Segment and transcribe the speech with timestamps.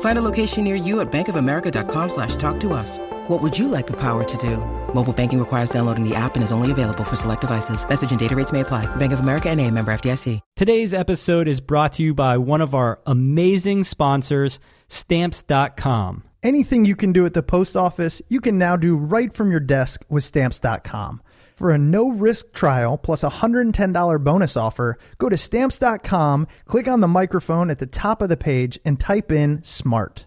[0.00, 2.98] Find a location near you at bankofamerica.com slash talk to us.
[3.28, 4.56] What would you like the power to do?
[4.94, 7.86] Mobile banking requires downloading the app and is only available for select devices.
[7.86, 8.86] Message and data rates may apply.
[8.96, 10.40] Bank of America and a member FDIC.
[10.54, 16.22] Today's episode is brought to you by one of our amazing sponsors, Stamps.com.
[16.42, 19.60] Anything you can do at the post office, you can now do right from your
[19.60, 21.20] desk with Stamps.com.
[21.56, 27.00] For a no risk trial plus a $110 bonus offer, go to Stamps.com, click on
[27.00, 30.26] the microphone at the top of the page, and type in SMART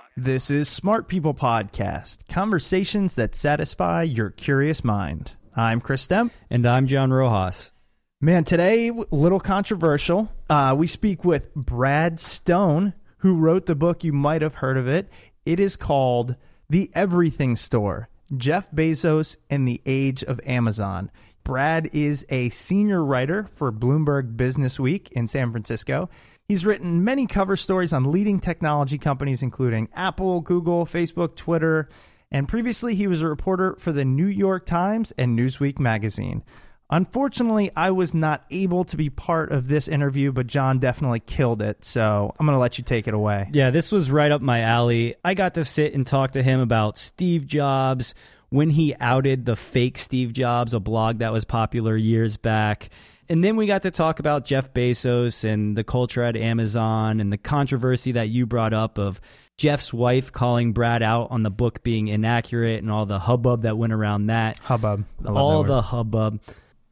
[0.17, 5.31] This is Smart People Podcast, conversations that satisfy your curious mind.
[5.55, 6.31] I'm Chris Stemp.
[6.49, 7.71] And I'm John Rojas.
[8.19, 10.29] Man, today, a little controversial.
[10.49, 14.03] Uh, we speak with Brad Stone, who wrote the book.
[14.03, 15.09] You might have heard of it.
[15.45, 16.35] It is called
[16.69, 21.09] The Everything Store Jeff Bezos and the Age of Amazon.
[21.43, 26.09] Brad is a senior writer for Bloomberg Business Week in San Francisco.
[26.47, 31.89] He's written many cover stories on leading technology companies, including Apple, Google, Facebook, Twitter,
[32.31, 36.43] and previously he was a reporter for the New York Times and Newsweek magazine.
[36.89, 41.61] Unfortunately, I was not able to be part of this interview, but John definitely killed
[41.61, 41.85] it.
[41.85, 43.49] So I'm going to let you take it away.
[43.53, 45.15] Yeah, this was right up my alley.
[45.23, 48.13] I got to sit and talk to him about Steve Jobs
[48.51, 52.89] when he outed the fake Steve Jobs, a blog that was popular years back
[53.31, 57.31] and then we got to talk about Jeff Bezos and the culture at Amazon and
[57.31, 59.21] the controversy that you brought up of
[59.57, 63.77] Jeff's wife calling Brad out on the book being inaccurate and all the hubbub that
[63.77, 64.57] went around that.
[64.57, 65.05] Hubbub.
[65.25, 66.41] All the hubbub.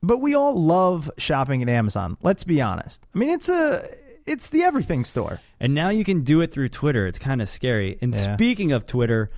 [0.02, 2.16] But we all love shopping at Amazon.
[2.22, 3.04] Let's be honest.
[3.14, 3.86] I mean, it's a
[4.26, 5.42] it's the everything store.
[5.60, 7.06] And now you can do it through Twitter.
[7.06, 7.98] It's kind of scary.
[8.02, 8.36] And yeah.
[8.36, 9.30] speaking of Twitter,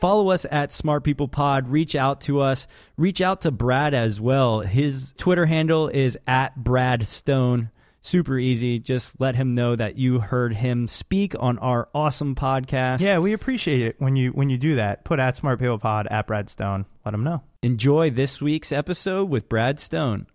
[0.00, 1.68] Follow us at Smart People Pod.
[1.68, 2.66] Reach out to us.
[2.96, 4.60] Reach out to Brad as well.
[4.60, 7.70] His Twitter handle is at Brad Stone.
[8.02, 8.78] Super easy.
[8.78, 13.00] Just let him know that you heard him speak on our awesome podcast.
[13.00, 15.04] Yeah, we appreciate it when you when you do that.
[15.04, 16.86] Put at Smart People Pod at Brad Stone.
[17.04, 17.42] Let him know.
[17.62, 20.26] Enjoy this week's episode with Brad Stone.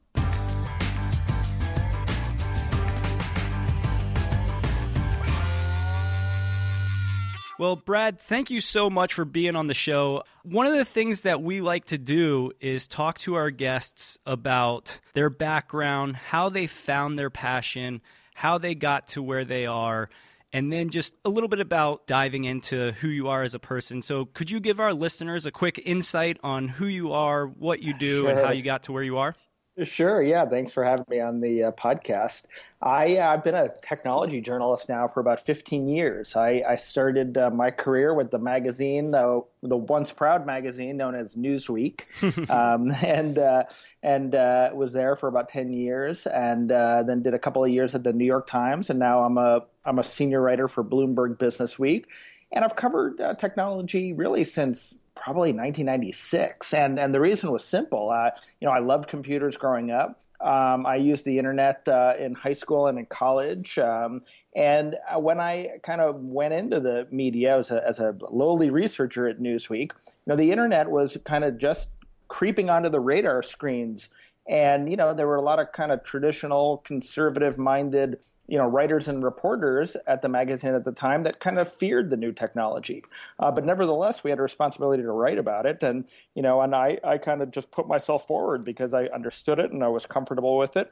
[7.58, 10.24] Well, Brad, thank you so much for being on the show.
[10.44, 15.00] One of the things that we like to do is talk to our guests about
[15.14, 18.02] their background, how they found their passion,
[18.34, 20.10] how they got to where they are,
[20.52, 24.02] and then just a little bit about diving into who you are as a person.
[24.02, 27.94] So, could you give our listeners a quick insight on who you are, what you
[27.98, 28.32] do, sure.
[28.32, 29.34] and how you got to where you are?
[29.84, 30.24] Sure.
[30.24, 30.46] Yeah.
[30.46, 32.44] Thanks for having me on the uh, podcast.
[32.82, 36.34] I, uh, I've been a technology journalist now for about 15 years.
[36.38, 41.36] I, I started uh, my career with the magazine, the once proud magazine known as
[41.36, 42.04] Newsweek,
[42.50, 43.64] um, and uh,
[44.02, 47.70] and uh, was there for about 10 years, and uh, then did a couple of
[47.70, 50.86] years at the New York Times, and now I'm a I'm a senior writer for
[50.86, 52.08] Bloomberg Business Week,
[52.54, 58.10] and I've covered technology really since probably 1996, and and the reason was simple.
[58.10, 60.22] Uh, you know, I loved computers growing up.
[60.42, 63.80] Um, I used the internet uh, in high school and in college.
[63.80, 64.22] Um,
[64.56, 68.70] and uh, when I kind of went into the media as a, as a lowly
[68.70, 71.90] researcher at Newsweek, you know, the internet was kind of just
[72.28, 74.10] creeping onto the radar screens.
[74.48, 78.66] And, you know, there were a lot of kind of traditional conservative minded you know
[78.66, 82.32] writers and reporters at the magazine at the time that kind of feared the new
[82.32, 83.04] technology.
[83.40, 85.82] Uh, but nevertheless we had a responsibility to write about it.
[85.84, 86.06] And
[86.36, 89.72] you know and i, I kind of just put myself forward because i understood it
[89.72, 90.92] and i was comfortable with it.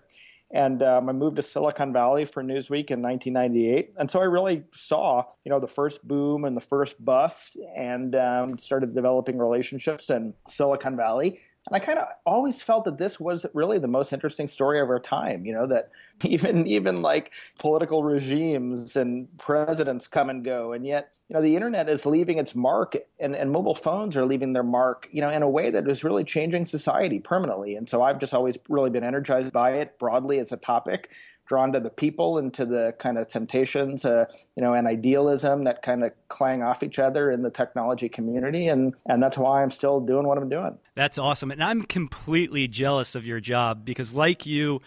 [0.53, 4.63] And um, I moved to Silicon Valley for Newsweek in 1998, and so I really
[4.71, 10.11] saw, you know, the first boom and the first bust, and um, started developing relationships
[10.11, 11.39] in Silicon Valley.
[11.67, 14.89] And I kind of always felt that this was really the most interesting story of
[14.89, 15.45] our time.
[15.45, 15.91] You know that
[16.23, 21.55] even even like political regimes and presidents come and go, and yet you know the
[21.55, 25.07] internet is leaving its mark, and, and mobile phones are leaving their mark.
[25.11, 27.75] You know in a way that is really changing society permanently.
[27.75, 31.11] And so I've just always really been energized by it broadly as a topic
[31.45, 34.25] drawn to the people and to the kind of temptations, uh,
[34.55, 38.67] you know, and idealism that kind of clang off each other in the technology community,
[38.67, 40.77] and and that's why I'm still doing what I'm doing.
[40.95, 44.81] That's awesome, and I'm completely jealous of your job because, like you.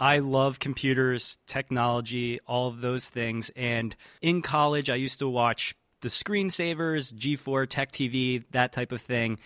[0.00, 3.52] I love computers, technology, all of those things.
[3.54, 9.00] And in college, I used to watch the screensavers, G4, Tech TV, that type of
[9.00, 9.38] thing.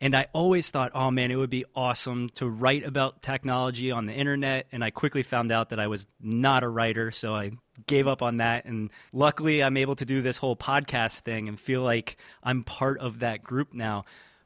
[0.00, 4.06] And I always thought, oh man, it would be awesome to write about technology on
[4.06, 4.66] the internet.
[4.72, 7.10] And I quickly found out that I was not a writer.
[7.10, 7.52] So I
[7.86, 8.64] gave up on that.
[8.64, 13.00] And luckily, I'm able to do this whole podcast thing and feel like I'm part
[13.00, 14.04] of that group now.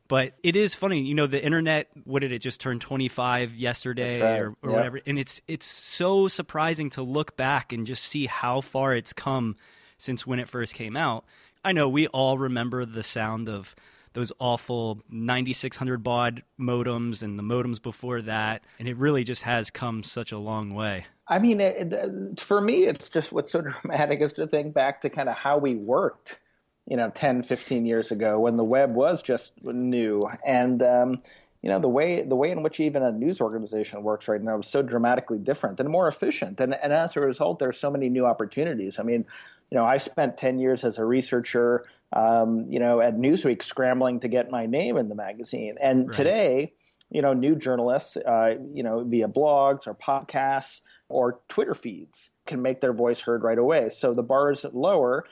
[0.08, 1.88] But it is funny, you know, the internet.
[2.04, 4.40] What did it just turn 25 yesterday right.
[4.40, 4.76] or, or yep.
[4.76, 5.00] whatever?
[5.06, 9.56] And it's it's so surprising to look back and just see how far it's come
[9.98, 11.24] since when it first came out.
[11.62, 13.74] I know we all remember the sound of
[14.12, 18.62] those awful 9600 baud modems and the modems before that.
[18.78, 21.06] And it really just has come such a long way.
[21.26, 25.02] I mean, it, it, for me, it's just what's so dramatic is to think back
[25.02, 26.40] to kind of how we worked,
[26.86, 30.28] you know, 10, 15 years ago when the web was just new.
[30.44, 31.22] And, um,
[31.62, 34.58] you know the way the way in which even a news organization works right now
[34.58, 38.08] is so dramatically different and more efficient and and as a result there's so many
[38.08, 39.24] new opportunities i mean
[39.70, 44.20] you know i spent 10 years as a researcher um, you know, at Newsweek scrambling
[44.20, 45.76] to get my name in the magazine.
[45.80, 46.16] And right.
[46.16, 46.72] today,
[47.10, 52.60] you know, new journalists, uh, you know, via blogs or podcasts or Twitter feeds can
[52.62, 53.88] make their voice heard right away.
[53.88, 55.24] So the bar is lower,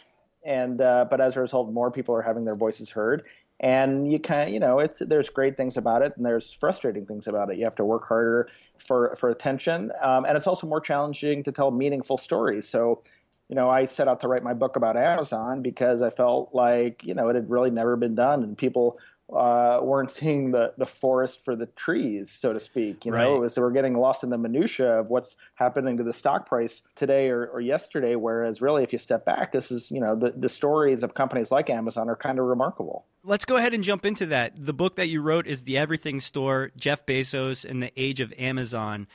[0.45, 3.27] and uh, but as a result, more people are having their voices heard.
[3.59, 7.27] And you of, you know, it's there's great things about it, and there's frustrating things
[7.27, 7.57] about it.
[7.57, 8.49] You have to work harder
[8.79, 12.69] for for attention, um, and it's also more challenging to tell meaningful stories.
[12.69, 13.03] So
[13.49, 17.05] you know, I set out to write my book about Amazon because I felt like,
[17.05, 18.99] you know, it had really never been done and people
[19.35, 23.05] uh, weren't seeing the, the forest for the trees, so to speak.
[23.05, 23.37] You know, right.
[23.37, 26.47] it was they were getting lost in the minutia of what's happening to the stock
[26.47, 28.15] price today or, or yesterday.
[28.15, 31.51] Whereas, really, if you step back, this is you know the the stories of companies
[31.51, 33.05] like Amazon are kind of remarkable.
[33.25, 34.53] Let's go ahead and jump into that.
[34.57, 38.33] The book that you wrote is The Everything Store: Jeff Bezos and the Age of
[38.39, 39.09] Amazon,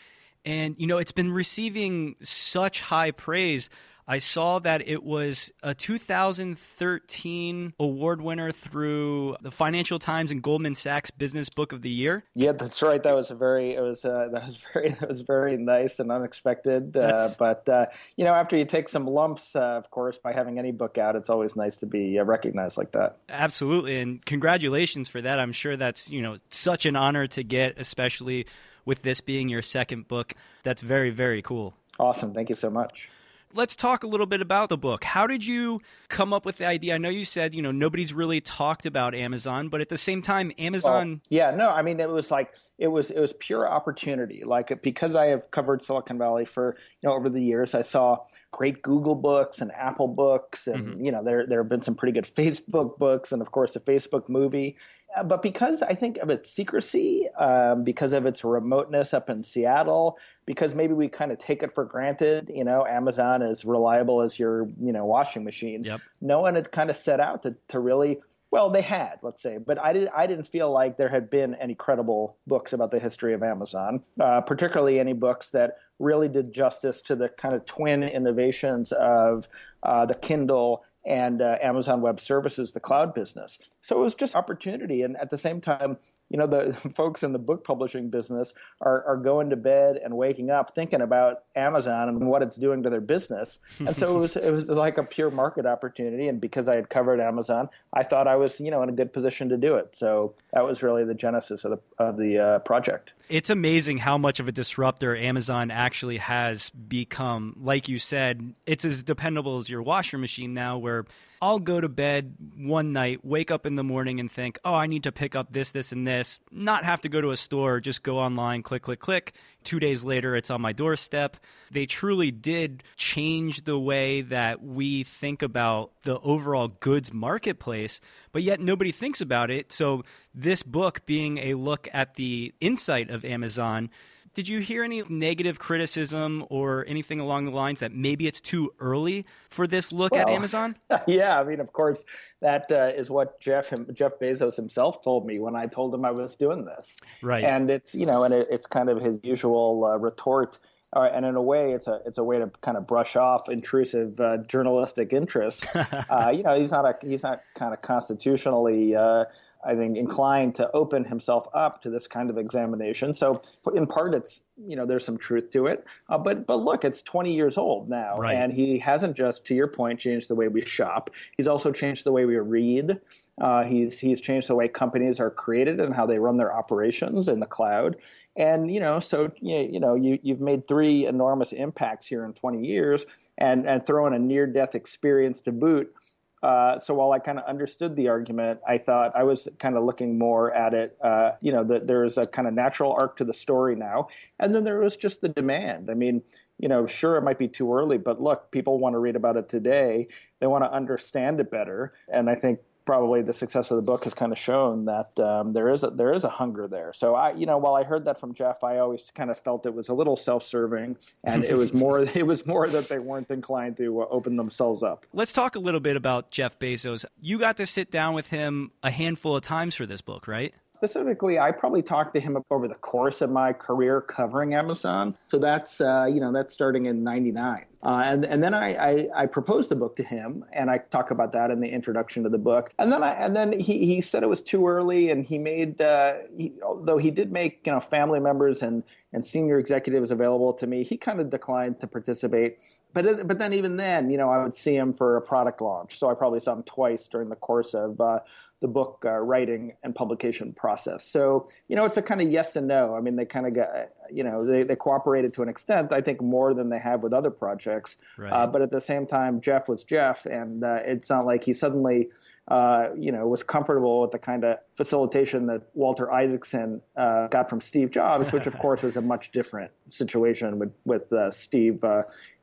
[0.43, 3.69] and you know it's been receiving such high praise.
[4.11, 10.75] I saw that it was a 2013 award winner through the Financial Times and Goldman
[10.75, 12.25] Sachs Business Book of the Year.
[12.35, 13.01] Yeah, that's right.
[13.01, 16.11] That was a very it was uh, that was very that was very nice and
[16.11, 16.97] unexpected.
[16.97, 17.85] Uh, but uh,
[18.17, 21.15] you know, after you take some lumps, uh, of course, by having any book out,
[21.15, 23.15] it's always nice to be uh, recognized like that.
[23.29, 25.39] Absolutely, and congratulations for that.
[25.39, 28.45] I'm sure that's you know such an honor to get, especially
[28.83, 30.33] with this being your second book.
[30.63, 31.75] That's very very cool.
[31.97, 32.33] Awesome.
[32.33, 33.07] Thank you so much
[33.53, 35.03] let's talk a little bit about the book.
[35.03, 36.95] How did you come up with the idea?
[36.95, 40.21] I know you said, you know, nobody's really talked about Amazon, but at the same
[40.21, 43.67] time, Amazon well, Yeah, no, I mean it was like it was it was pure
[43.67, 44.43] opportunity.
[44.45, 48.19] Like because I have covered Silicon Valley for, you know, over the years, I saw
[48.51, 51.05] great Google books and Apple books and mm-hmm.
[51.05, 53.79] you know, there there have been some pretty good Facebook books and of course the
[53.79, 54.77] Facebook movie.
[55.15, 59.43] Uh, but because I think of its secrecy, um, because of its remoteness up in
[59.43, 64.21] Seattle, because maybe we kind of take it for granted, you know, Amazon is reliable
[64.21, 65.83] as your, you know, washing machine.
[65.83, 66.01] Yep.
[66.21, 68.19] No one had kind of set out to, to really
[68.51, 71.55] Well, they had, let's say, but I, did, I didn't feel like there had been
[71.55, 76.51] any credible books about the history of Amazon, uh, particularly any books that really did
[76.53, 79.47] justice to the kind of twin innovations of
[79.83, 83.57] uh, the Kindle and uh, Amazon Web Services, the cloud business.
[83.81, 85.01] So it was just opportunity.
[85.01, 85.97] And at the same time,
[86.31, 90.15] you know, the folks in the book publishing business are, are going to bed and
[90.15, 93.59] waking up thinking about Amazon and what it's doing to their business.
[93.79, 96.27] And so it was it was like a pure market opportunity.
[96.27, 99.11] And because I had covered Amazon, I thought I was, you know, in a good
[99.11, 99.93] position to do it.
[99.95, 103.11] So that was really the genesis of the of the uh, project.
[103.27, 107.57] It's amazing how much of a disruptor Amazon actually has become.
[107.61, 111.05] Like you said, it's as dependable as your washer machine now, where
[111.43, 114.85] I'll go to bed one night, wake up in the morning, and think, oh, I
[114.85, 116.39] need to pick up this, this, and this.
[116.51, 119.33] Not have to go to a store, just go online, click, click, click.
[119.63, 121.37] Two days later, it's on my doorstep.
[121.71, 128.43] They truly did change the way that we think about the overall goods marketplace, but
[128.43, 129.71] yet nobody thinks about it.
[129.71, 130.03] So,
[130.35, 133.89] this book being a look at the insight of Amazon
[134.33, 138.73] did you hear any negative criticism or anything along the lines that maybe it's too
[138.79, 140.75] early for this look well, at Amazon?
[141.07, 142.05] Yeah, I mean, of course,
[142.41, 146.11] that uh, is what Jeff Jeff Bezos himself told me when I told him I
[146.11, 146.97] was doing this.
[147.21, 150.59] Right, and it's you know, and it, it's kind of his usual uh, retort.
[150.93, 153.49] Uh, and in a way, it's a it's a way to kind of brush off
[153.49, 155.65] intrusive uh, journalistic interest.
[156.09, 159.23] Uh, you know, he's not a he's not kind of constitutionally uh,
[159.65, 163.13] I think, inclined to open himself up to this kind of examination.
[163.13, 163.41] So,
[163.73, 165.85] in part, it's you know there's some truth to it.
[166.09, 168.35] Uh, but but look, it's 20 years old now, right.
[168.35, 171.09] and he hasn't just, to your point, changed the way we shop.
[171.37, 172.99] He's also changed the way we read.
[173.39, 177.27] Uh, he's he's changed the way companies are created and how they run their operations
[177.27, 177.95] in the cloud.
[178.35, 182.65] And you know, so you know, you you've made three enormous impacts here in 20
[182.65, 183.05] years,
[183.37, 185.93] and and throw in a near death experience to boot.
[186.43, 189.83] Uh, so while I kind of understood the argument, I thought I was kind of
[189.83, 190.97] looking more at it.
[191.03, 194.07] Uh, you know, that there's a kind of natural arc to the story now,
[194.39, 195.89] and then there was just the demand.
[195.91, 196.23] I mean,
[196.57, 199.37] you know, sure it might be too early, but look, people want to read about
[199.37, 200.07] it today.
[200.39, 202.59] They want to understand it better, and I think
[202.91, 205.89] probably the success of the book has kind of shown that um, there is a,
[205.91, 206.91] there is a hunger there.
[206.91, 209.65] So I, you know, while I heard that from Jeff, I always kind of felt
[209.65, 213.31] it was a little self-serving, and it was more it was more that they weren't
[213.31, 215.05] inclined to uh, open themselves up.
[215.13, 217.05] Let's talk a little bit about Jeff Bezos.
[217.21, 220.53] You got to sit down with him a handful of times for this book, right?
[220.81, 225.15] Specifically, I probably talked to him over the course of my career covering Amazon.
[225.27, 229.07] So that's uh, you know that's starting in '99, uh, and and then I, I,
[229.15, 232.29] I proposed the book to him, and I talk about that in the introduction to
[232.29, 232.71] the book.
[232.79, 235.79] And then I and then he he said it was too early, and he made
[235.79, 238.81] uh, he, although he did make you know family members and
[239.13, 242.57] and senior executives available to me, he kind of declined to participate.
[242.93, 245.99] But but then even then, you know, I would see him for a product launch,
[245.99, 248.19] so I probably saw him twice during the course of uh,
[248.61, 251.03] the book uh, writing and publication process.
[251.03, 252.95] So, you know, it's a kind of yes and no.
[252.95, 253.67] I mean, they kind of got,
[254.11, 257.11] you know, they, they cooperated to an extent, I think more than they have with
[257.11, 257.97] other projects.
[258.17, 258.31] Right.
[258.31, 261.53] Uh, but at the same time, Jeff was Jeff, and uh, it's not like he
[261.53, 262.09] suddenly,
[262.49, 267.49] uh, you know, was comfortable with the kind of facilitation that Walter Isaacson uh, got
[267.49, 271.83] from Steve Jobs, which of course was a much different situation with, with uh, Steve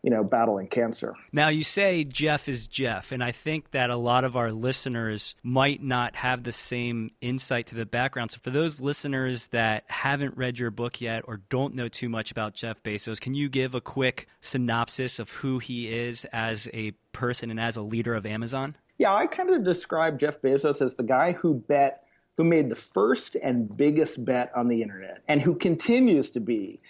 [0.03, 1.15] you know, battling cancer.
[1.33, 5.35] Now, you say Jeff is Jeff, and I think that a lot of our listeners
[5.43, 8.31] might not have the same insight to the background.
[8.31, 12.31] So, for those listeners that haven't read your book yet or don't know too much
[12.31, 16.93] about Jeff Bezos, can you give a quick synopsis of who he is as a
[17.13, 18.77] person and as a leader of Amazon?
[18.99, 22.05] Yeah, I kind of describe Jeff Bezos as the guy who bet
[22.37, 26.81] who made the first and biggest bet on the internet and who continues to be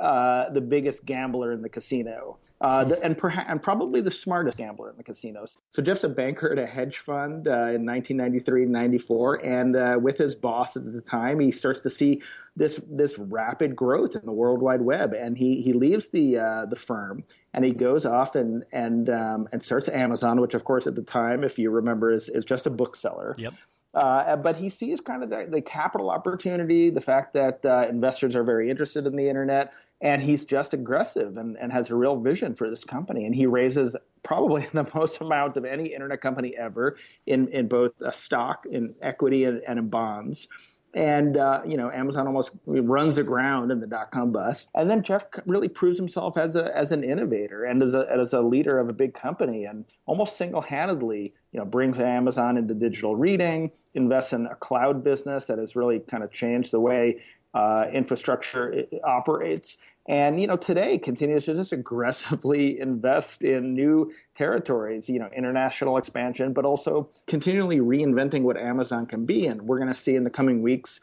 [0.00, 4.56] uh, the biggest gambler in the casino, uh, the, and, perha- and probably the smartest
[4.56, 5.56] gambler in the casinos.
[5.70, 10.16] So Jeff's a banker at a hedge fund uh, in 1993 94, and uh, with
[10.16, 12.22] his boss at the time, he starts to see
[12.56, 16.66] this this rapid growth in the World Wide Web, and he he leaves the uh,
[16.66, 17.24] the firm
[17.54, 21.02] and he goes off and and um, and starts Amazon, which of course at the
[21.02, 23.34] time, if you remember, is is just a bookseller.
[23.38, 23.54] Yep.
[23.94, 28.34] Uh, but he sees kind of the, the capital opportunity, the fact that uh, investors
[28.34, 32.16] are very interested in the internet, and he's just aggressive and, and has a real
[32.16, 33.24] vision for this company.
[33.24, 36.96] And he raises probably the most amount of any internet company ever
[37.26, 40.48] in, in both a stock, in equity, and, and in bonds
[40.94, 44.68] and uh, you know Amazon almost runs aground in the dot com bust.
[44.74, 48.32] And then Jeff really proves himself as a as an innovator and as a as
[48.32, 52.74] a leader of a big company, and almost single handedly, you know, brings Amazon into
[52.74, 57.22] digital reading, invests in a cloud business that has really kind of changed the way
[57.54, 59.78] uh, infrastructure operates.
[60.06, 65.96] And you know, today continues to just aggressively invest in new territories, you know, international
[65.96, 69.46] expansion, but also continually reinventing what Amazon can be.
[69.46, 71.00] And we're going to see in the coming weeks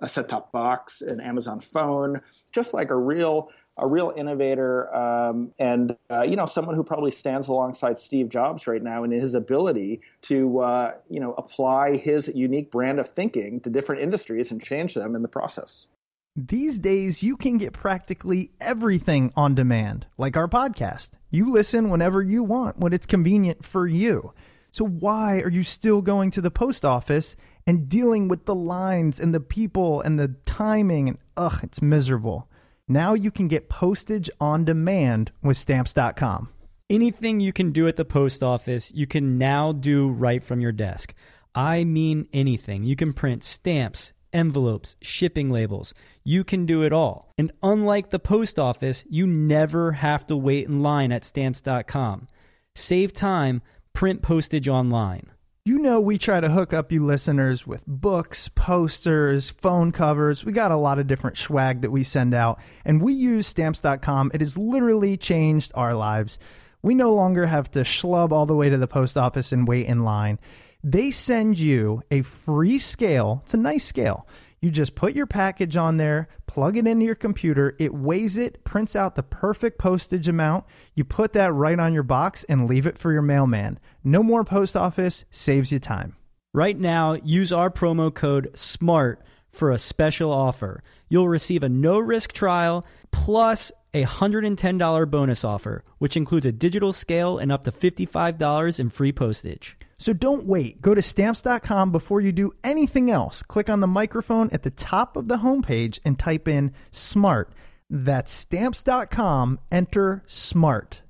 [0.00, 2.20] a set-top box, an Amazon phone,
[2.52, 7.10] just like a real a real innovator um, and uh, you know someone who probably
[7.10, 12.28] stands alongside Steve Jobs right now in his ability to uh, you know apply his
[12.34, 15.88] unique brand of thinking to different industries and change them in the process.
[16.36, 21.10] These days, you can get practically everything on demand, like our podcast.
[21.30, 24.32] You listen whenever you want, when it's convenient for you.
[24.72, 27.36] So, why are you still going to the post office
[27.68, 31.08] and dealing with the lines and the people and the timing?
[31.08, 32.50] And ugh, it's miserable.
[32.88, 36.48] Now you can get postage on demand with stamps.com.
[36.90, 40.72] Anything you can do at the post office, you can now do right from your
[40.72, 41.14] desk.
[41.54, 42.82] I mean anything.
[42.82, 45.94] You can print stamps envelopes, shipping labels.
[46.24, 47.32] You can do it all.
[47.38, 52.28] And unlike the post office, you never have to wait in line at stamps.com.
[52.74, 53.62] Save time,
[53.92, 55.30] print postage online.
[55.66, 60.44] You know, we try to hook up you listeners with books, posters, phone covers.
[60.44, 64.32] We got a lot of different swag that we send out, and we use stamps.com.
[64.34, 66.38] It has literally changed our lives.
[66.82, 69.86] We no longer have to schlub all the way to the post office and wait
[69.86, 70.38] in line.
[70.86, 73.40] They send you a free scale.
[73.44, 74.28] It's a nice scale.
[74.60, 78.62] You just put your package on there, plug it into your computer, it weighs it,
[78.64, 80.66] prints out the perfect postage amount.
[80.94, 83.78] You put that right on your box and leave it for your mailman.
[84.04, 86.16] No more post office, saves you time.
[86.52, 90.82] Right now, use our promo code SMART for a special offer.
[91.08, 96.92] You'll receive a no risk trial plus a $110 bonus offer, which includes a digital
[96.92, 99.78] scale and up to $55 in free postage.
[99.98, 100.82] So don't wait.
[100.82, 103.42] Go to stamps.com before you do anything else.
[103.42, 107.52] Click on the microphone at the top of the homepage and type in SMART.
[107.88, 109.60] That's stamps.com.
[109.70, 111.03] Enter SMART.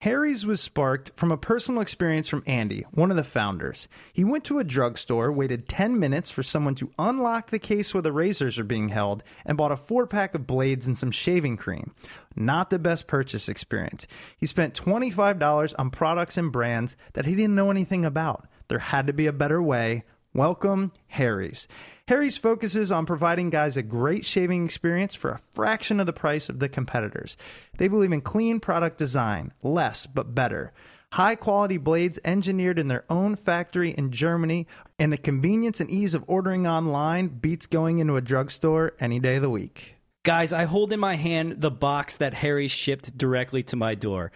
[0.00, 3.86] Harry's was sparked from a personal experience from Andy, one of the founders.
[4.14, 8.00] He went to a drugstore, waited 10 minutes for someone to unlock the case where
[8.02, 11.58] the razors are being held, and bought a four pack of blades and some shaving
[11.58, 11.94] cream.
[12.34, 14.06] Not the best purchase experience.
[14.38, 18.48] He spent $25 on products and brands that he didn't know anything about.
[18.68, 20.04] There had to be a better way.
[20.32, 21.66] Welcome, Harry's.
[22.06, 26.48] Harry's focuses on providing guys a great shaving experience for a fraction of the price
[26.48, 27.36] of the competitors.
[27.78, 30.72] They believe in clean product design, less but better.
[31.12, 34.68] High quality blades engineered in their own factory in Germany,
[35.00, 39.36] and the convenience and ease of ordering online beats going into a drugstore any day
[39.36, 39.96] of the week.
[40.22, 44.30] Guys, I hold in my hand the box that Harry shipped directly to my door.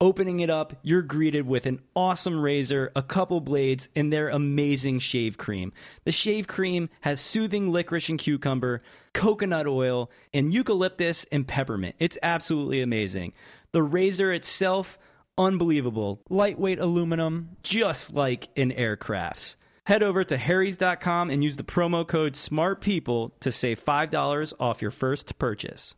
[0.00, 5.00] Opening it up, you're greeted with an awesome razor, a couple blades, and their amazing
[5.00, 5.72] shave cream.
[6.04, 8.80] The shave cream has soothing licorice and cucumber,
[9.12, 11.96] coconut oil, and eucalyptus and peppermint.
[11.98, 13.32] It's absolutely amazing.
[13.72, 14.98] The razor itself,
[15.36, 16.20] unbelievable.
[16.30, 19.56] Lightweight aluminum, just like in aircrafts.
[19.86, 24.92] Head over to harrys.com and use the promo code SMARTPeople to save $5 off your
[24.92, 25.96] first purchase.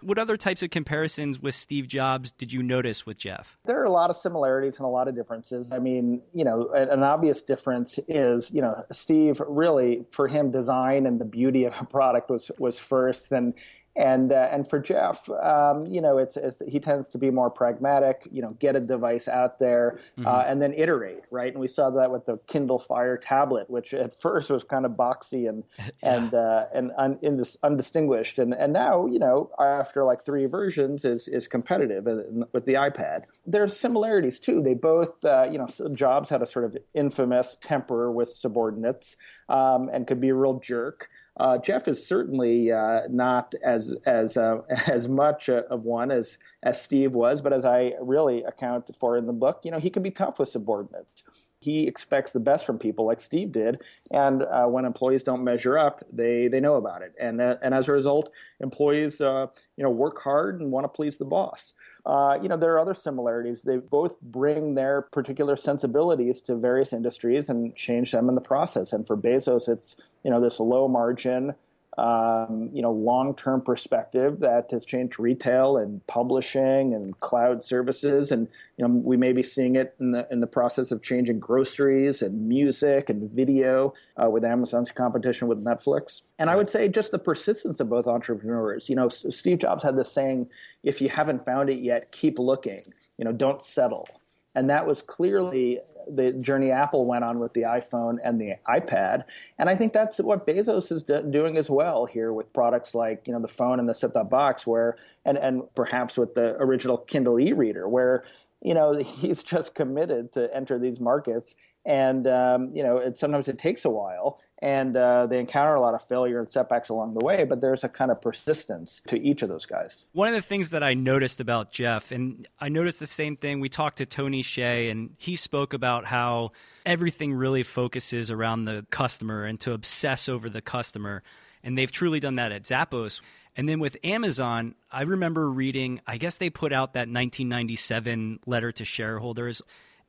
[0.00, 3.58] What other types of comparisons with Steve Jobs did you notice with Jeff?
[3.64, 5.72] There are a lot of similarities and a lot of differences.
[5.72, 11.06] I mean, you know, an obvious difference is, you know, Steve really, for him, design
[11.06, 13.54] and the beauty of a product was was first, and
[13.96, 17.50] and uh, and for Jeff, um, you know, it's, it's, he tends to be more
[17.50, 18.28] pragmatic.
[18.30, 20.26] You know, get a device out there uh, mm-hmm.
[20.26, 21.52] uh, and then iterate, right?
[21.52, 24.92] And we saw that with the Kindle Fire tablet, which at first was kind of
[24.92, 25.90] boxy and yeah.
[26.02, 27.18] and uh, and un,
[27.64, 32.04] undistinguished, and and now you know after like three versions is is competitive
[32.52, 33.22] with the iPad.
[33.46, 34.62] There's similarities too.
[34.62, 39.16] They both, uh, you know, Jobs had a sort of infamous temper with subordinates
[39.48, 41.08] um, and could be a real jerk.
[41.38, 46.80] Uh, Jeff is certainly uh, not as as uh, as much of one as as
[46.80, 50.02] Steve was, but as I really account for in the book, you know, he can
[50.02, 51.22] be tough with subordinates.
[51.60, 53.80] He expects the best from people, like Steve did,
[54.12, 57.74] and uh, when employees don't measure up, they they know about it, and uh, and
[57.74, 59.46] as a result, employees uh,
[59.76, 61.72] you know work hard and want to please the boss.
[62.06, 63.62] Uh, you know, there are other similarities.
[63.62, 68.92] They both bring their particular sensibilities to various industries and change them in the process.
[68.92, 71.54] And for Bezos, it's you know this low margin,
[71.98, 78.46] um, you know, long-term perspective that has changed retail and publishing and cloud services, and
[78.76, 82.22] you know, we may be seeing it in the in the process of changing groceries
[82.22, 86.22] and music and video uh, with Amazon's competition with Netflix.
[86.38, 88.88] And I would say just the persistence of both entrepreneurs.
[88.88, 90.48] You know, Steve Jobs had this saying,
[90.84, 92.94] "If you haven't found it yet, keep looking.
[93.16, 94.06] You know, don't settle."
[94.54, 95.80] And that was clearly
[96.14, 99.24] the journey Apple went on with the iPhone and the iPad.
[99.58, 103.26] And I think that's what Bezos is do- doing as well here with products like
[103.26, 106.98] you know the phone and the set-top box, where and and perhaps with the original
[106.98, 108.24] Kindle e-reader, where
[108.62, 111.54] you know he's just committed to enter these markets.
[111.86, 115.80] And um, you know it, sometimes it takes a while and uh, they encounter a
[115.80, 119.18] lot of failure and setbacks along the way but there's a kind of persistence to
[119.20, 120.06] each of those guys.
[120.12, 123.60] One of the things that i noticed about jeff and i noticed the same thing
[123.60, 126.50] we talked to tony hsieh and he spoke about how
[126.84, 131.22] everything really focuses around the customer and to obsess over the customer
[131.62, 133.20] and they've truly done that at zappos
[133.58, 138.72] and then with Amazon, I remember reading, I guess they put out that 1997 letter
[138.72, 139.60] to shareholders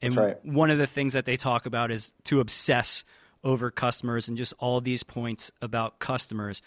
[0.01, 0.45] and right.
[0.45, 3.03] one of the things that they talk about is to obsess
[3.43, 6.62] over customers and just all these points about customers.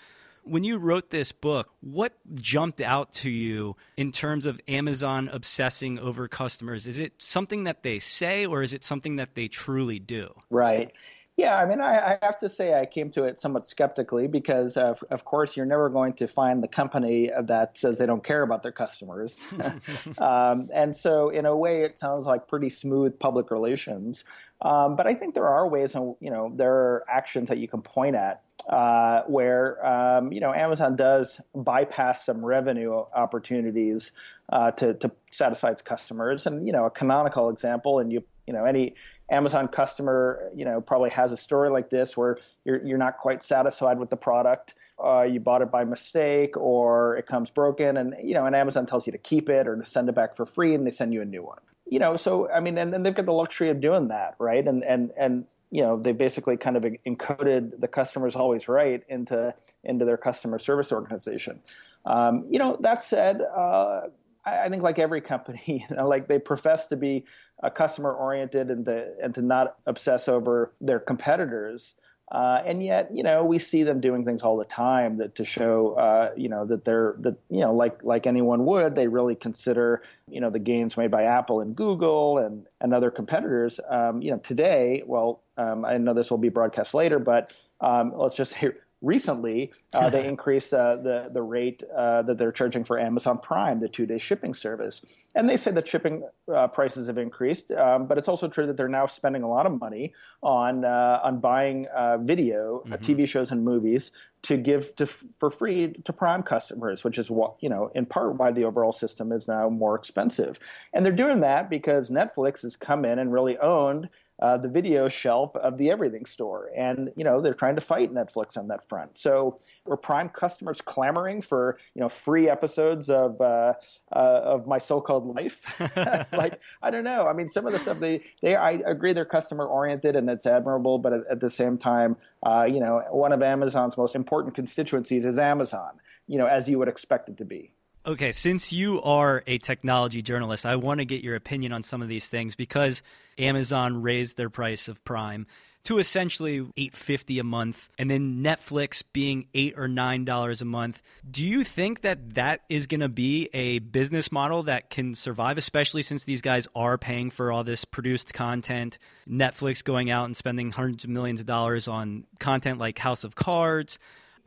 [0.44, 5.98] When you wrote this book, what jumped out to you in terms of Amazon obsessing
[5.98, 6.88] over customers?
[6.88, 10.34] Is it something that they say or is it something that they truly do?
[10.50, 10.92] Right.
[11.36, 14.76] Yeah, I mean, I, I, have to say I came to it somewhat skeptically because,
[14.76, 18.42] of, of course, you're never going to find the company that says they don't care
[18.42, 19.42] about their customers.
[20.18, 24.24] um, and so, in a way, it sounds like pretty smooth public relations.
[24.60, 27.66] Um, but I think there are ways, and you know, there are actions that you
[27.66, 34.12] can point at uh, where um, you know Amazon does bypass some revenue opportunities
[34.52, 36.46] uh, to to satisfy its customers.
[36.46, 38.94] And you know, a canonical example, and you you know any
[39.30, 43.42] Amazon customer, you know, probably has a story like this where you're you're not quite
[43.42, 44.74] satisfied with the product.
[45.02, 48.86] Uh, you bought it by mistake, or it comes broken, and you know, and Amazon
[48.86, 51.12] tells you to keep it or to send it back for free, and they send
[51.12, 51.58] you a new one.
[51.88, 54.66] You know, so I mean, and then they've got the luxury of doing that, right?
[54.66, 59.54] And and and you know, they basically kind of encoded the customer's always right into
[59.84, 61.60] into their customer service organization.
[62.04, 64.02] Um, you know, that said, uh,
[64.44, 67.24] I, think like every company, you know, like they profess to be
[67.62, 71.94] a customer oriented and to and to not obsess over their competitors.
[72.30, 75.44] Uh, and yet, you know, we see them doing things all the time that to
[75.44, 79.34] show, uh, you know, that they're that you know, like like anyone would, they really
[79.34, 83.78] consider, you know, the gains made by Apple and Google and and other competitors.
[83.88, 87.52] Um, you know, today, well, um, I know this will be broadcast later, but
[87.82, 88.70] um, let's just say
[89.02, 93.80] recently uh, they increased uh, the the rate uh, that they're charging for Amazon Prime,
[93.80, 95.02] the two day shipping service,
[95.34, 97.70] and they say that shipping uh, prices have increased.
[97.72, 101.20] Um, but it's also true that they're now spending a lot of money on uh,
[101.22, 103.04] on buying uh, video, mm-hmm.
[103.04, 104.12] TV shows, and movies
[104.42, 108.36] to give to, for free to Prime customers, which is what you know in part
[108.36, 110.58] why the overall system is now more expensive.
[110.92, 114.08] And they're doing that because Netflix has come in and really owned
[114.40, 116.70] uh, the video shelf of the everything store.
[116.76, 119.18] And, you know, they're trying to fight Netflix on that front.
[119.18, 123.74] So were Prime customers clamoring for, you know, free episodes of, uh,
[124.14, 125.62] uh, of My So-Called Life?
[126.32, 127.26] like, I don't know.
[127.26, 130.46] I mean, some of the stuff they, they I agree they're customer oriented and it's
[130.46, 134.54] admirable, but at, at the same time, uh, you know, one of Amazon's most important
[134.54, 137.72] constituencies is Amazon, you know, as you would expect it to be.
[138.04, 142.02] Okay, since you are a technology journalist, I want to get your opinion on some
[142.02, 143.00] of these things because
[143.38, 145.46] Amazon raised their price of Prime
[145.84, 151.00] to essentially 850 a month and then Netflix being 8 or 9 dollars a month.
[151.28, 155.56] Do you think that that is going to be a business model that can survive
[155.56, 160.36] especially since these guys are paying for all this produced content, Netflix going out and
[160.36, 164.00] spending hundreds of millions of dollars on content like House of Cards?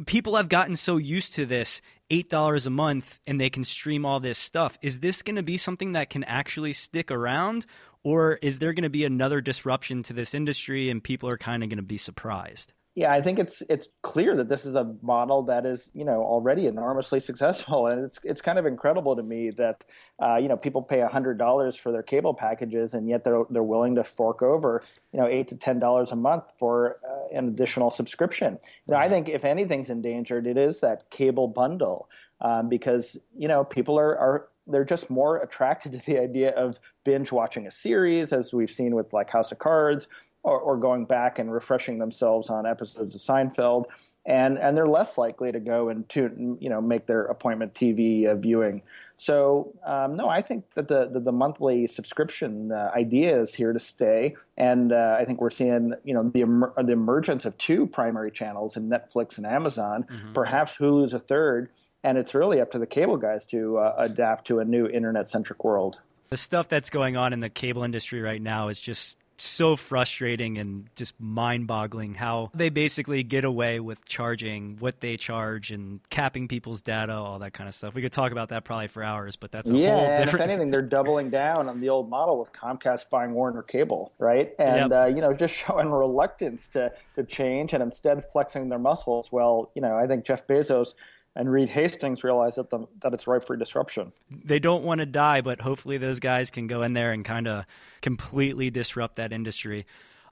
[0.06, 4.20] people have gotten so used to this $8 a month and they can stream all
[4.20, 4.78] this stuff.
[4.82, 7.65] Is this going to be something that can actually stick around?
[8.04, 11.63] Or is there going to be another disruption to this industry and people are kind
[11.63, 12.72] of going to be surprised?
[12.96, 16.24] Yeah, I think it's it's clear that this is a model that is you know
[16.24, 19.84] already enormously successful, and it's it's kind of incredible to me that
[20.24, 23.64] uh, you know people pay hundred dollars for their cable packages, and yet they're they're
[23.64, 24.82] willing to fork over
[25.12, 28.58] you know eight to ten dollars a month for uh, an additional subscription.
[28.88, 33.50] You know, I think if anything's endangered, it is that cable bundle um, because you
[33.50, 37.72] know people are are they're just more attracted to the idea of binge watching a
[37.72, 40.08] series, as we've seen with like House of Cards,
[40.46, 43.86] or, or going back and refreshing themselves on episodes of Seinfeld,
[44.28, 48.28] and and they're less likely to go and to you know make their appointment TV
[48.28, 48.84] uh, viewing.
[49.18, 53.74] So um, no, I think that the the, the monthly subscription uh, idea is here
[53.74, 57.58] to stay, and uh, I think we're seeing you know the emer- the emergence of
[57.58, 60.34] two primary channels in Netflix and Amazon, mm-hmm.
[60.34, 61.70] perhaps Hulu's a third,
[62.04, 65.28] and it's really up to the cable guys to uh, adapt to a new internet
[65.28, 65.98] centric world.
[66.30, 70.58] The stuff that's going on in the cable industry right now is just so frustrating
[70.58, 76.00] and just mind boggling how they basically get away with charging what they charge and
[76.10, 77.93] capping people's data, all that kind of stuff.
[77.93, 80.45] We could talk about that probably for hours, but that's a yeah, whole and different.
[80.45, 84.54] if anything, they're doubling down on the old model with Comcast buying Warner Cable, right?
[84.60, 84.91] And Yep.
[84.91, 89.32] uh, you know, just showing reluctance to to change and instead flexing their muscles.
[89.32, 90.93] Well, you know, I think Jeff Bezos
[91.36, 94.13] and Reed Hastings realized that the, that it's ripe for disruption.
[94.32, 97.48] they don't want to die, but hopefully those guys can go in there and kind
[97.48, 97.65] of
[98.02, 99.86] completely disrupt that industry.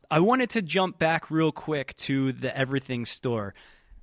[0.10, 3.54] I wanted to jump back real quick to the Everything store.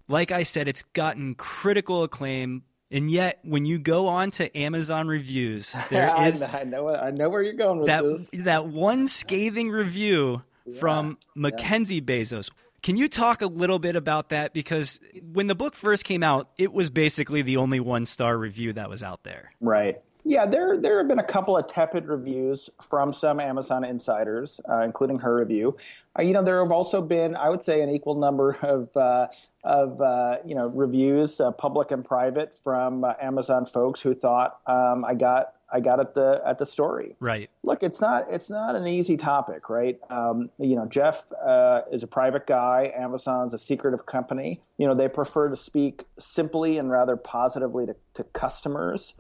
[0.08, 2.64] Like I said, it's gotten critical acclaim.
[2.90, 7.12] And yet, when you go on to Amazon reviews, there I, is I know I
[7.12, 8.30] know where you're going with that this.
[8.44, 10.42] that one scathing review
[10.78, 12.50] from Mackenzie Bezos.
[12.82, 14.54] Can you talk a little bit about that?
[14.54, 15.00] Because
[15.32, 18.88] when the book first came out, it was basically the only one star review that
[18.88, 19.52] was out there.
[19.60, 19.98] Right.
[20.24, 24.82] Yeah, there there have been a couple of tepid reviews from some Amazon insiders, uh,
[24.82, 25.76] including her review.
[26.18, 29.28] Uh, you know, there have also been, I would say, an equal number of uh,
[29.64, 34.60] of uh, you know reviews, uh, public and private, from uh, Amazon folks who thought
[34.66, 37.16] um, I got I got at the at the story.
[37.20, 37.50] Right.
[37.62, 39.98] Look, it's not it's not an easy topic, right?
[40.11, 42.92] Um, you know, Jeff uh, is a private guy.
[42.96, 44.61] Amazon's a secretive company.
[44.78, 49.14] You know, they prefer to speak simply and rather positively to, to customers.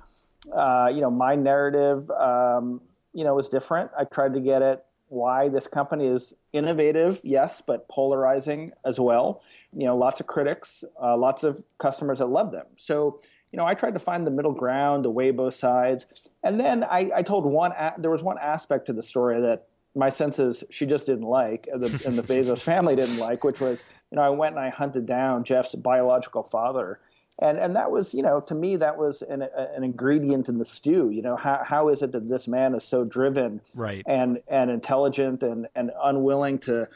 [0.54, 2.80] Uh, you know, my narrative, um,
[3.12, 3.90] you know, was different.
[3.98, 9.42] I tried to get at why this company is innovative, yes, but polarizing as well.
[9.72, 12.66] You know, lots of critics, uh, lots of customers that love them.
[12.76, 13.20] So,
[13.52, 16.06] you know, I tried to find the middle ground, to weigh both sides,
[16.42, 17.72] and then I, I told one.
[17.72, 21.24] A- there was one aspect to the story that my sense is she just didn't
[21.24, 24.54] like, and the, and the Bezos family didn't like, which was, you know, I went
[24.56, 27.00] and I hunted down Jeff's biological father
[27.42, 30.64] and and that was you know to me that was an, an ingredient in the
[30.64, 34.04] stew you know how how is it that this man is so driven Right.
[34.06, 36.86] and and intelligent and and unwilling to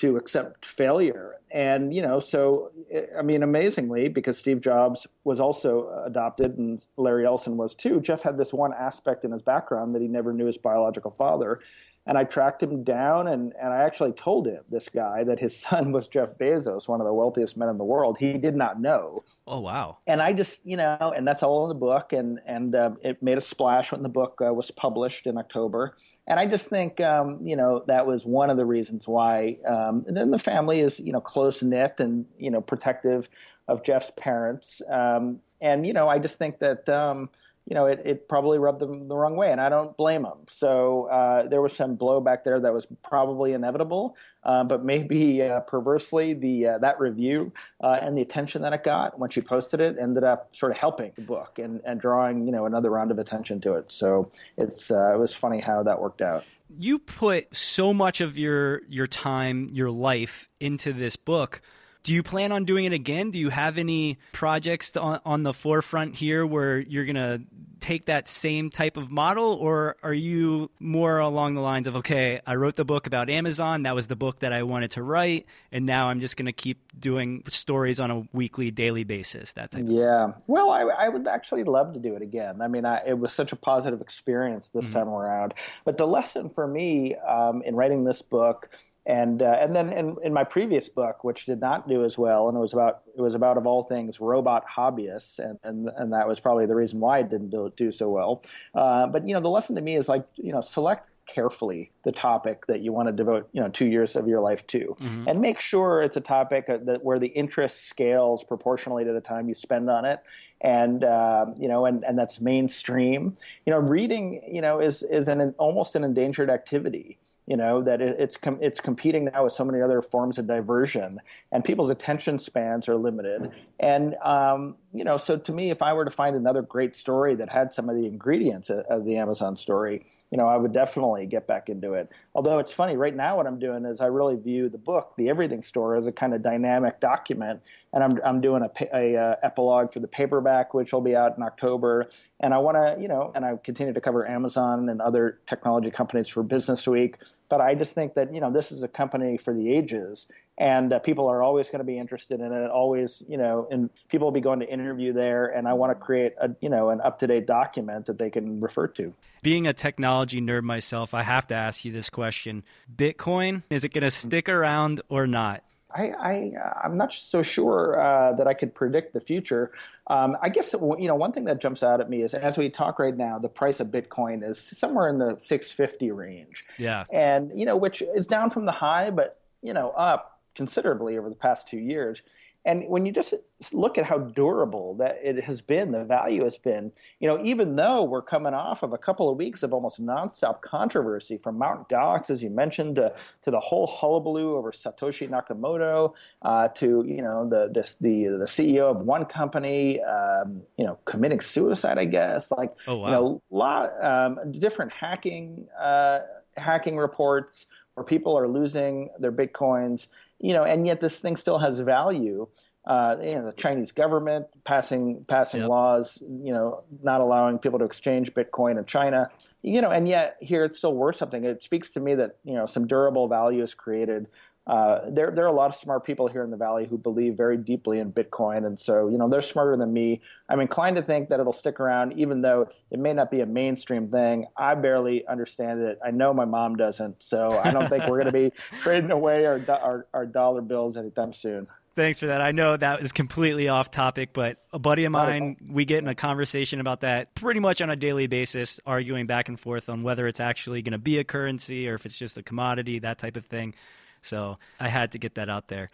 [0.00, 1.36] to accept failure.
[1.52, 6.86] And you know so eh, i mean amazingly because steve jobs was also adopted and
[6.96, 10.32] larry ellison was too jeff had this one aspect in his background that he never
[10.32, 11.58] knew his biological father
[12.06, 15.56] and I tracked him down and, and I actually told him, this guy, that his
[15.60, 18.16] son was Jeff Bezos, one of the wealthiest men in the world.
[18.18, 19.22] He did not know.
[19.46, 19.98] Oh wow.
[20.06, 22.12] And I just, you know, and that's all in the book.
[22.12, 25.94] And, and uh, it made a splash when the book uh, was published in October.
[26.26, 29.58] And I just think, um, you know, that was one of the reasons why.
[29.66, 33.28] Um, and then the family is, you know, close knit and, you know, protective
[33.68, 34.80] of Jeff's parents.
[34.90, 37.28] Um, and, you know, I just think that, um,
[37.70, 40.38] you know, it, it probably rubbed them the wrong way, and I don't blame them.
[40.48, 45.60] So uh, there was some blowback there that was probably inevitable, uh, but maybe uh,
[45.60, 49.80] perversely, the uh, that review uh, and the attention that it got when she posted
[49.80, 53.12] it ended up sort of helping the book and, and drawing you know another round
[53.12, 53.92] of attention to it.
[53.92, 56.42] So it's uh, it was funny how that worked out.
[56.76, 61.62] You put so much of your your time, your life into this book.
[62.02, 63.30] Do you plan on doing it again?
[63.30, 67.42] Do you have any projects on, on the forefront here where you're going to
[67.80, 69.52] take that same type of model?
[69.54, 73.82] Or are you more along the lines of, okay, I wrote the book about Amazon.
[73.82, 75.46] That was the book that I wanted to write.
[75.72, 79.70] And now I'm just going to keep doing stories on a weekly, daily basis, that
[79.70, 80.32] type of Yeah.
[80.46, 82.62] Well, I, I would actually love to do it again.
[82.62, 85.54] I mean, I, it was such a positive experience this time around.
[85.84, 88.70] But the lesson for me um, in writing this book,
[89.06, 92.48] and uh, and then in, in my previous book, which did not do as well,
[92.48, 96.12] and it was about it was about of all things robot hobbyists, and and, and
[96.12, 98.42] that was probably the reason why it didn't do, do so well.
[98.74, 102.12] Uh, but you know, the lesson to me is like you know, select carefully the
[102.12, 104.96] topic that you want to devote you know two years of your life to.
[105.28, 109.20] And make sure it's a topic uh, that where the interest scales proportionally to the
[109.20, 110.20] time you spend on it.
[110.60, 113.36] And um, you know and, and that's mainstream.
[113.64, 117.18] You know reading you know is is an almost an endangered activity
[117.50, 120.46] you know that it, it's com- it's competing now with so many other forms of
[120.46, 123.50] diversion and people's attention spans are limited.
[123.80, 127.34] And um, you know so to me if i were to find another great story
[127.34, 130.72] that had some of the ingredients of, of the amazon story you know, I would
[130.72, 132.08] definitely get back into it.
[132.34, 135.28] Although it's funny, right now what I'm doing is I really view the book, The
[135.28, 137.60] Everything Store, as a kind of dynamic document,
[137.92, 141.36] and I'm I'm doing a, a uh, epilogue for the paperback, which will be out
[141.36, 142.08] in October.
[142.38, 145.90] And I want to, you know, and I continue to cover Amazon and other technology
[145.90, 147.16] companies for Business Week.
[147.48, 150.28] But I just think that you know this is a company for the ages,
[150.60, 152.70] and uh, people are always going to be interested in it.
[152.70, 155.94] Always, you know, and people will be going to interview there, and I want to
[155.94, 159.14] create a you know an up to date document that they can refer to.
[159.42, 162.62] Being a technology nerd myself, I have to ask you this question.
[162.94, 165.64] Bitcoin, is it going to stick around or not?
[165.92, 166.52] I, I
[166.84, 169.72] I'm not so sure uh, that I could predict the future.
[170.08, 172.68] Um, I guess you know one thing that jumps out at me is as we
[172.68, 176.64] talk right now, the price of Bitcoin is somewhere in the 650 range.
[176.76, 181.18] Yeah, and you know which is down from the high, but you know up considerably
[181.18, 182.22] over the past two years.
[182.66, 183.32] And when you just
[183.72, 187.74] look at how durable that it has been, the value has been, you know, even
[187.74, 191.88] though we're coming off of a couple of weeks of almost nonstop controversy from Mount
[191.88, 197.22] Gox, as you mentioned, to, to the whole hullabaloo over Satoshi Nakamoto, uh, to you
[197.22, 202.04] know the this, the the CEO of one company, um, you know, committing suicide, I
[202.04, 203.06] guess, like oh, wow.
[203.06, 206.20] you know, lot um, different hacking uh,
[206.58, 210.08] hacking reports where people are losing their bitcoins
[210.40, 212.48] you know, and yet this thing still has value.
[212.86, 215.68] Uh, you know, the Chinese government passing passing yep.
[215.68, 219.28] laws, you know, not allowing people to exchange Bitcoin in China,
[219.60, 221.44] you know, and yet here it's still worth something.
[221.44, 224.28] It speaks to me that you know some durable value is created
[224.66, 227.36] uh, there, there are a lot of smart people here in the valley who believe
[227.36, 230.20] very deeply in Bitcoin, and so you know they're smarter than me.
[230.48, 233.46] I'm inclined to think that it'll stick around, even though it may not be a
[233.46, 234.46] mainstream thing.
[234.56, 235.98] I barely understand it.
[236.04, 239.46] I know my mom doesn't, so I don't think we're going to be trading away
[239.46, 241.66] our, our our dollar bills anytime soon.
[241.96, 242.40] Thanks for that.
[242.40, 246.08] I know that was completely off topic, but a buddy of mine, we get in
[246.08, 250.04] a conversation about that pretty much on a daily basis, arguing back and forth on
[250.04, 253.18] whether it's actually going to be a currency or if it's just a commodity, that
[253.18, 253.74] type of thing.
[254.22, 255.90] So I had to get that out there.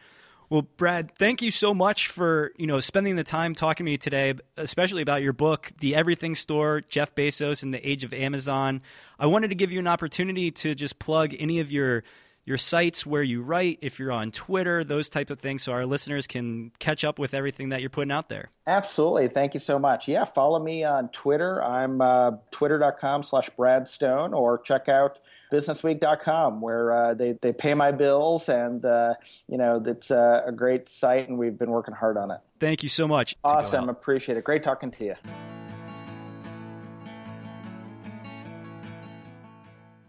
[0.49, 3.97] Well, Brad, thank you so much for you know spending the time talking to me
[3.97, 8.83] today, especially about your book, The Everything Store: Jeff Bezos and the Age of Amazon.
[9.19, 12.05] I wanted to give you an opportunity to just plug any of your
[12.45, 15.85] your sites where you write, if you're on Twitter, those type of things, so our
[15.85, 18.51] listeners can catch up with everything that you're putting out there.
[18.69, 19.27] Absolutely.
[19.27, 20.07] Thank you so much.
[20.07, 21.63] Yeah, follow me on Twitter.
[21.63, 25.19] I'm uh, twitter.com slash Brad Stone, or check out
[25.53, 29.15] businessweek.com where uh, they, they pay my bills and uh,
[29.49, 32.39] you know it's uh, a great site and we've been working hard on it.
[32.61, 33.35] Thank you so much.
[33.45, 33.89] Awesome.
[33.89, 34.45] appreciate it.
[34.45, 35.15] Great talking to you.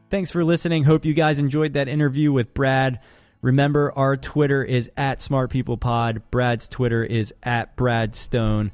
[0.10, 0.84] Thanks for listening.
[0.86, 3.00] Hope you guys enjoyed that interview with brad.
[3.42, 8.72] Remember our twitter is at smart people pod brad's twitter is at brad stone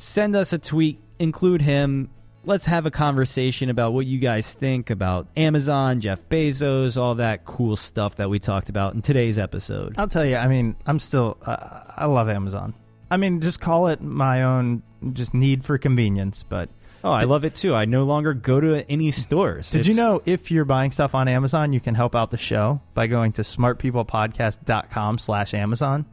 [0.00, 1.00] send us a tweet.
[1.18, 2.08] Include him
[2.44, 7.44] let's have a conversation about what you guys think about Amazon, Jeff Bezos, all that
[7.44, 9.94] cool stuff that we talked about in today's episode.
[9.98, 12.74] I'll tell you, I mean, I'm still, uh, I love Amazon.
[13.10, 16.68] I mean, just call it my own just need for convenience, but.
[17.02, 17.74] Oh, I love it too.
[17.74, 19.70] I no longer go to any stores.
[19.70, 22.36] Did it's, you know if you're buying stuff on Amazon, you can help out the
[22.36, 26.04] show by going to smartpeoplepodcast.com slash Amazon?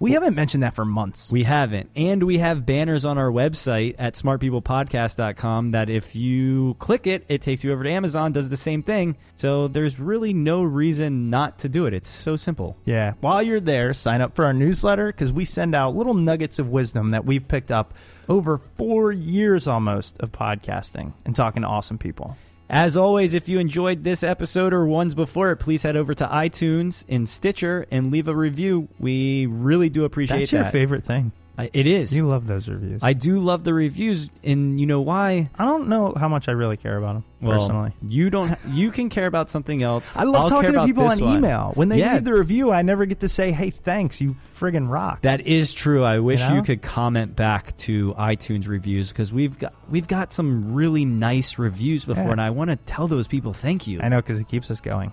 [0.00, 1.30] We haven't mentioned that for months.
[1.30, 1.90] We haven't.
[1.94, 7.42] And we have banners on our website at smartpeoplepodcast.com that if you click it, it
[7.42, 9.18] takes you over to Amazon, does the same thing.
[9.36, 11.92] So there's really no reason not to do it.
[11.92, 12.78] It's so simple.
[12.86, 13.12] Yeah.
[13.20, 16.68] While you're there, sign up for our newsletter because we send out little nuggets of
[16.70, 17.92] wisdom that we've picked up
[18.26, 22.38] over four years almost of podcasting and talking to awesome people.
[22.70, 26.24] As always, if you enjoyed this episode or ones before it, please head over to
[26.26, 28.86] iTunes and Stitcher and leave a review.
[29.00, 30.56] We really do appreciate That's that.
[30.62, 31.32] your favorite thing.
[31.58, 32.16] It is.
[32.16, 33.02] You love those reviews.
[33.02, 35.50] I do love the reviews, and you know why?
[35.58, 37.92] I don't know how much I really care about them well, personally.
[38.02, 38.56] You don't.
[38.68, 40.16] You can care about something else.
[40.16, 41.36] I love I'll talking to people on one.
[41.36, 41.72] email.
[41.74, 42.14] When they yeah.
[42.14, 45.72] leave the review, I never get to say, "Hey, thanks, you friggin' rock." That is
[45.72, 46.04] true.
[46.04, 46.54] I wish you, know?
[46.56, 51.58] you could comment back to iTunes reviews because we've got we've got some really nice
[51.58, 52.32] reviews before, yeah.
[52.32, 54.00] and I want to tell those people thank you.
[54.00, 55.12] I know because it keeps us going.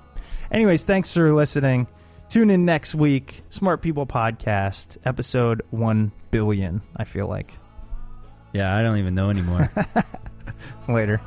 [0.52, 1.88] Anyways, thanks for listening.
[2.30, 3.42] Tune in next week.
[3.50, 7.54] Smart People Podcast, episode 1 billion, I feel like.
[8.54, 9.72] Yeah, I don't even know anymore.
[10.90, 11.22] Later.